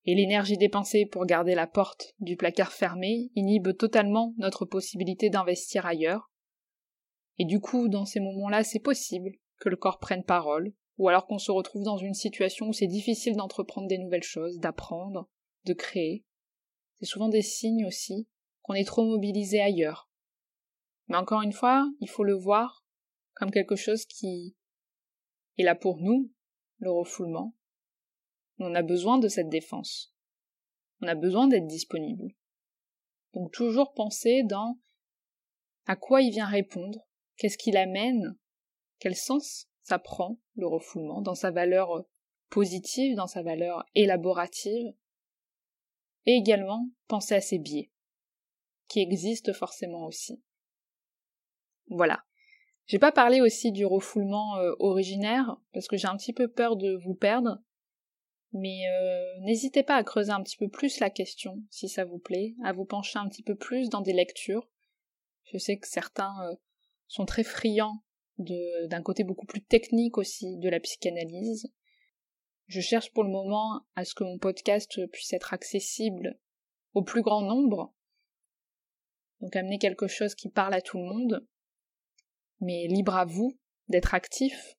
et 0.06 0.15
l'énergie 0.15 0.58
dépensée 0.58 1.06
pour 1.06 1.26
garder 1.26 1.54
la 1.54 1.67
porte 1.67 2.13
du 2.19 2.36
placard 2.36 2.71
fermée 2.71 3.30
inhibe 3.36 3.78
totalement 3.78 4.34
notre 4.38 4.65
possibilité 4.65 5.30
d'investir 5.30 5.86
ailleurs, 5.86 6.32
et 7.38 7.45
du 7.45 7.60
coup, 7.60 7.88
dans 7.88 8.06
ces 8.06 8.19
moments-là, 8.19 8.63
c'est 8.63 8.80
possible 8.80 9.32
que 9.60 9.69
le 9.69 9.78
corps 9.78 10.00
prenne 10.00 10.24
parole, 10.24 10.74
ou 10.97 11.08
alors 11.08 11.28
qu'on 11.28 11.39
se 11.39 11.52
retrouve 11.52 11.84
dans 11.84 11.97
une 11.97 12.13
situation 12.13 12.67
où 12.67 12.74
c'est 12.74 12.88
difficile 12.88 13.36
d'entreprendre 13.36 13.88
des 13.88 13.97
nouvelles 13.97 14.24
choses, 14.24 14.60
d'apprendre, 14.60 15.30
de 15.65 15.74
créer, 15.74 16.26
c'est 17.02 17.08
souvent 17.08 17.30
des 17.30 17.41
signes 17.41 17.86
aussi 17.88 18.28
qu'on 18.62 18.76
est 18.76 18.86
trop 18.86 19.04
mobilisé 19.04 19.60
ailleurs. 19.60 20.08
Mais 21.08 21.17
encore 21.17 21.41
une 21.41 21.52
fois, 21.52 21.89
il 22.00 22.08
faut 22.08 22.24
le 22.24 22.36
voir 22.36 22.81
comme 23.36 23.52
quelque 23.52 23.76
chose 23.76 24.06
qui 24.06 24.56
est 25.58 25.63
là 25.63 25.76
pour 25.76 25.98
nous, 25.98 26.32
le 26.80 26.91
refoulement. 26.91 27.56
On 28.60 28.76
a 28.76 28.84
besoin 28.84 29.17
de 29.17 29.28
cette 29.28 29.50
défense. 29.50 30.13
On 31.02 31.08
a 31.08 31.15
besoin 31.15 31.48
d'être 31.48 31.67
disponible. 31.67 32.36
Donc 33.34 33.52
toujours 33.52 33.94
penser 33.94 34.44
dans 34.44 34.80
à 35.86 35.96
quoi 35.96 36.22
il 36.22 36.32
vient 36.32 36.46
répondre, 36.46 37.08
qu'est-ce 37.38 37.58
qu'il 37.58 37.78
amène, 37.78 38.38
quel 39.00 39.15
sens 39.15 39.67
ça 39.82 39.98
prend, 39.98 40.39
le 40.56 40.67
refoulement, 40.67 41.22
dans 41.22 41.36
sa 41.36 41.50
valeur 41.50 42.06
positive, 42.50 43.15
dans 43.15 43.28
sa 43.28 43.41
valeur 43.41 43.84
élaborative, 43.96 44.94
et 46.26 46.34
également 46.34 46.88
penser 47.08 47.34
à 47.34 47.41
ces 47.41 47.58
biais, 47.58 47.91
qui 48.88 49.00
existent 49.00 49.54
forcément 49.54 50.06
aussi. 50.06 50.44
Voilà. 51.88 52.24
J'ai 52.92 53.00
pas 53.00 53.14
parlé 53.14 53.40
aussi 53.40 53.72
du 53.72 53.86
refoulement 53.86 54.58
euh, 54.58 54.74
originaire, 54.80 55.56
parce 55.72 55.88
que 55.88 55.96
j'ai 55.96 56.10
un 56.10 56.18
petit 56.18 56.34
peu 56.34 56.50
peur 56.50 56.76
de 56.76 56.94
vous 56.98 57.16
perdre, 57.16 57.58
mais 58.52 58.86
euh, 58.86 59.40
n'hésitez 59.46 59.82
pas 59.82 59.96
à 59.96 60.04
creuser 60.04 60.32
un 60.32 60.44
petit 60.44 60.58
peu 60.58 60.68
plus 60.68 61.00
la 61.00 61.10
question, 61.10 61.64
si 61.70 61.88
ça 61.88 62.04
vous 62.04 62.20
plaît, 62.20 62.54
à 62.66 62.74
vous 62.74 62.84
pencher 62.84 63.18
un 63.18 63.30
petit 63.30 63.44
peu 63.44 63.56
plus 63.56 63.88
dans 63.88 64.02
des 64.02 64.12
lectures. 64.12 64.68
Je 65.46 65.58
sais 65.58 65.78
que 65.78 65.88
certains 65.88 66.36
euh, 66.44 66.56
sont 67.08 67.26
très 67.26 67.46
friands 67.46 68.04
d'un 68.38 69.02
côté 69.02 69.24
beaucoup 69.24 69.46
plus 69.46 69.64
technique 69.64 70.18
aussi 70.18 70.58
de 70.58 70.68
la 70.68 70.82
psychanalyse, 70.82 71.72
je 72.68 72.82
cherche 72.82 73.14
pour 73.14 73.24
le 73.24 73.30
moment 73.30 73.86
à 73.96 74.04
ce 74.04 74.14
que 74.14 74.26
mon 74.26 74.38
podcast 74.38 75.00
puisse 75.14 75.32
être 75.32 75.54
accessible 75.54 76.38
au 76.94 77.04
plus 77.04 77.22
grand 77.22 77.42
nombre, 77.42 77.94
donc 79.40 79.56
amener 79.56 79.78
quelque 79.78 80.08
chose 80.08 80.36
qui 80.36 80.50
parle 80.50 80.74
à 80.74 80.82
tout 80.82 80.98
le 80.98 81.06
monde, 81.06 81.48
mais 82.62 82.88
libre 82.88 83.15
à 83.15 83.26
vous 83.26 83.58
d'être 83.89 84.13
actif 84.13 84.78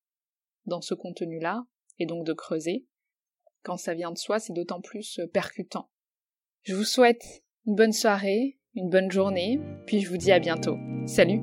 dans 0.64 0.80
ce 0.80 0.94
contenu-là, 0.94 1.64
et 1.98 2.06
donc 2.06 2.24
de 2.24 2.32
creuser. 2.32 2.86
quand 3.62 3.76
ça 3.76 3.94
vient 3.94 4.10
de 4.10 4.18
soi, 4.18 4.40
c'est 4.40 4.52
d'autant 4.52 4.80
plus 4.80 5.20
euh, 5.20 5.26
percutant. 5.26 5.88
Je 6.62 6.74
vous 6.74 6.84
souhaite 6.84 7.44
une 7.66 7.76
bonne 7.76 7.92
soirée, 7.92 8.58
une 8.74 8.88
bonne 8.88 9.10
journée, 9.10 9.60
puis 9.86 10.00
je 10.00 10.08
vous 10.08 10.16
dis 10.16 10.32
à 10.32 10.40
bientôt. 10.40 10.76
Salut 11.06 11.42